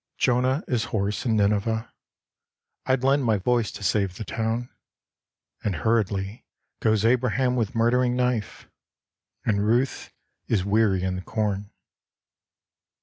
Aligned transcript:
Jonah 0.17 0.63
is 0.67 0.85
hoarse 0.85 1.27
in 1.27 1.37
Nineveh— 1.37 1.93
I'd 2.87 3.03
lend 3.03 3.23
My 3.23 3.37
voice 3.37 3.71
to 3.73 3.83
save 3.83 4.15
the 4.17 4.23
town— 4.23 4.71
and 5.63 5.75
hurriedly 5.75 6.43
Goes 6.79 7.05
Abraham 7.05 7.55
with 7.55 7.75
murdering 7.75 8.15
knife, 8.15 8.67
and 9.45 9.63
Ruth 9.63 10.11
Is 10.47 10.65
weary 10.65 11.03
in 11.03 11.17
the 11.17 11.21
corn. 11.21 11.69